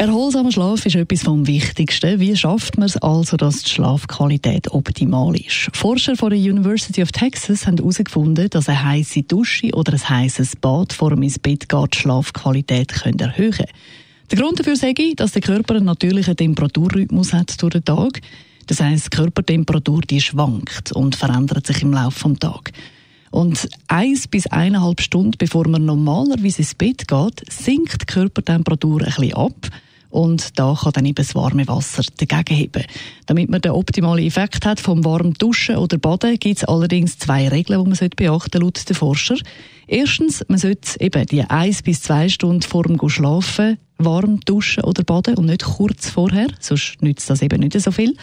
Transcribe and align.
Erholsamer 0.00 0.50
Schlaf 0.50 0.86
ist 0.86 0.96
etwas 0.96 1.24
vom 1.24 1.46
Wichtigsten. 1.46 2.20
Wie 2.20 2.34
schafft 2.34 2.78
man 2.78 2.86
es 2.86 2.96
also, 2.96 3.36
dass 3.36 3.64
die 3.64 3.68
Schlafqualität 3.68 4.72
optimal 4.72 5.36
ist? 5.36 5.68
Forscher 5.74 6.16
von 6.16 6.30
der 6.30 6.38
University 6.38 7.02
of 7.02 7.12
Texas 7.12 7.66
haben 7.66 7.76
herausgefunden, 7.76 8.48
dass 8.48 8.70
eine 8.70 8.82
heiße 8.82 9.24
Dusche 9.24 9.74
oder 9.74 9.92
ein 9.92 10.08
heißes 10.08 10.56
Bad 10.56 10.94
vor 10.94 11.10
dem 11.10 11.22
ins 11.22 11.38
Bett 11.38 11.68
geht 11.68 11.94
die 11.94 11.98
Schlafqualität 11.98 12.92
erhöhen 13.04 13.50
können. 13.50 13.68
Der 14.30 14.38
Grund 14.38 14.58
dafür 14.58 14.72
ich, 14.82 15.16
dass 15.16 15.32
der 15.32 15.42
Körper 15.42 15.74
einen 15.74 15.84
natürlichen 15.84 16.34
Temperaturrhythmus 16.34 17.34
hat 17.34 17.60
durch 17.60 17.72
den 17.72 17.84
Tag. 17.84 18.22
Das 18.68 18.80
heisst, 18.80 19.12
die 19.12 19.16
Körpertemperatur 19.18 20.00
die 20.00 20.22
schwankt 20.22 20.92
und 20.92 21.14
verändert 21.14 21.66
sich 21.66 21.82
im 21.82 21.92
Laufe 21.92 22.26
des 22.26 22.38
Tages. 22.38 22.72
Und 23.32 23.68
eins 23.86 24.28
bis 24.28 24.46
eineinhalb 24.46 25.02
Stunden 25.02 25.36
bevor 25.36 25.68
man 25.68 25.84
normalerweise 25.84 26.62
ins 26.62 26.74
Bett 26.74 27.06
geht, 27.06 27.52
sinkt 27.52 28.00
die 28.00 28.06
Körpertemperatur 28.06 29.02
ein 29.02 29.12
bisschen 29.14 29.34
ab. 29.34 29.68
Und 30.10 30.58
da 30.58 30.76
kann 30.80 30.92
dann 30.92 31.06
eben 31.06 31.14
das 31.14 31.34
warme 31.34 31.66
Wasser 31.68 32.02
dagegen 32.18 32.56
heben. 32.56 32.84
Damit 33.26 33.48
man 33.48 33.60
den 33.60 33.72
optimalen 33.72 34.24
Effekt 34.24 34.66
hat 34.66 34.80
vom 34.80 35.04
warmen 35.04 35.34
Duschen 35.34 35.76
oder 35.76 35.98
Baden, 35.98 36.38
gibt 36.38 36.58
es 36.58 36.64
allerdings 36.64 37.18
zwei 37.18 37.48
Regeln, 37.48 37.84
die 37.84 37.90
man 37.90 38.10
beachten 38.16 38.38
sollte, 38.38 38.58
laut 38.58 38.88
den 38.88 38.96
Forscher. 38.96 39.36
Erstens, 39.86 40.44
man 40.48 40.58
sollte 40.58 41.00
eben 41.00 41.26
die 41.26 41.42
eins 41.42 41.82
bis 41.82 42.02
zwei 42.02 42.28
Stunden 42.28 42.62
vor 42.62 42.84
dem 42.84 43.08
Schlafen 43.08 43.78
warm 43.98 44.40
duschen 44.40 44.84
oder 44.84 45.04
baden 45.04 45.36
und 45.36 45.46
nicht 45.46 45.64
kurz 45.64 46.08
vorher, 46.08 46.48
sonst 46.58 47.02
nützt 47.02 47.28
das 47.28 47.42
eben 47.42 47.60
nicht 47.60 47.78
so 47.80 47.90
viel. 47.90 48.14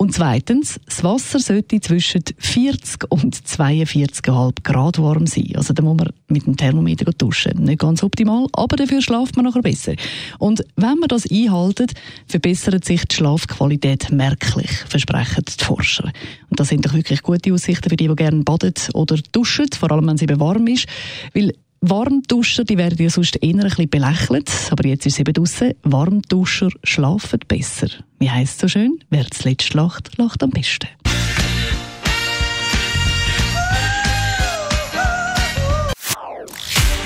Und 0.00 0.14
zweitens, 0.14 0.78
das 0.86 1.02
Wasser 1.02 1.40
sollte 1.40 1.80
zwischen 1.80 2.22
40 2.38 3.10
und 3.10 3.34
42,5 3.34 4.62
Grad 4.62 4.98
warm 5.00 5.26
sein. 5.26 5.50
Also 5.56 5.74
da 5.74 5.82
muss 5.82 5.96
man 5.96 6.12
mit 6.28 6.46
dem 6.46 6.56
Thermometer 6.56 7.10
duschen. 7.12 7.64
Nicht 7.64 7.80
ganz 7.80 8.04
optimal, 8.04 8.46
aber 8.52 8.76
dafür 8.76 9.02
schlaft 9.02 9.34
man 9.34 9.44
nachher 9.44 9.60
besser. 9.60 9.94
Und 10.38 10.64
wenn 10.76 11.00
man 11.00 11.08
das 11.08 11.28
einhaltet, 11.28 11.94
verbessert 12.28 12.84
sich 12.84 13.06
die 13.06 13.16
Schlafqualität 13.16 14.12
merklich, 14.12 14.70
versprechen 14.88 15.44
die 15.48 15.64
Forscher. 15.64 16.12
Und 16.48 16.60
das 16.60 16.68
sind 16.68 16.86
doch 16.86 16.94
wirklich 16.94 17.22
gute 17.22 17.52
Aussichten 17.52 17.90
für 17.90 17.96
die, 17.96 18.06
die 18.06 18.14
gerne 18.14 18.44
baden 18.44 18.74
oder 18.94 19.16
duschen, 19.32 19.66
vor 19.76 19.90
allem 19.90 20.06
wenn 20.06 20.14
es 20.14 20.22
eben 20.22 20.38
warm 20.38 20.68
ist. 20.68 20.86
Weil 21.34 21.54
Warmduscher, 21.80 22.64
die 22.64 22.76
werden 22.76 23.00
ja 23.00 23.08
sonst 23.08 23.36
eher 23.40 23.54
ein 23.54 23.60
bisschen 23.60 23.88
belächelt, 23.88 24.50
aber 24.70 24.86
jetzt 24.86 25.06
ist 25.06 25.14
es 25.14 25.20
eben 25.20 25.32
draussen. 25.32 25.74
Warmduscher 25.84 26.70
schlafen 26.82 27.40
besser. 27.46 27.88
Wie 28.18 28.30
heisst 28.30 28.54
es 28.54 28.60
so 28.60 28.68
schön? 28.68 28.98
Wer 29.10 29.30
zuletzt 29.30 29.74
lacht, 29.74 30.18
lacht 30.18 30.42
am 30.42 30.50
besten. 30.50 30.88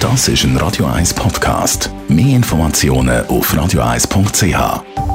Das 0.00 0.26
ist 0.26 0.44
ein 0.44 0.56
Radio 0.56 0.86
1 0.86 1.14
Podcast. 1.14 1.90
Mehr 2.08 2.34
Informationen 2.36 3.24
auf 3.26 3.54
radio1.ch. 3.54 5.11